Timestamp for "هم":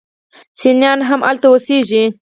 1.09-1.19